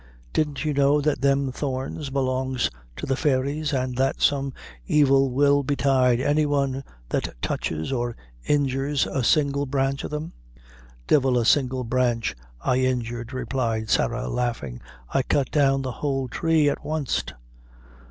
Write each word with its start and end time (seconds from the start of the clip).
"Didn't 0.33 0.65
you 0.65 0.73
know 0.73 0.99
that 0.99 1.21
them 1.21 1.51
thorns 1.51 2.09
belongs 2.09 2.71
to 2.95 3.05
the 3.05 3.15
fairies, 3.15 3.71
and 3.71 3.95
that 3.97 4.19
some 4.19 4.51
evil 4.87 5.29
will 5.29 5.61
betide 5.61 6.19
any 6.19 6.43
one 6.47 6.83
that 7.09 7.39
touches 7.39 7.91
or 7.91 8.15
injures 8.43 9.05
a 9.05 9.23
single 9.23 9.67
branch 9.67 10.03
o' 10.03 10.07
them." 10.07 10.33
"Divil 11.05 11.37
a 11.37 11.45
single 11.45 11.83
branch 11.83 12.35
I 12.61 12.77
injured," 12.77 13.31
replied 13.31 13.91
Sarah, 13.91 14.27
laughing; 14.27 14.81
"I 15.13 15.21
cut 15.21 15.51
down 15.51 15.83
the 15.83 15.91
whole 15.91 16.27
tree 16.27 16.67
at 16.67 16.83
wanst." 16.83 17.35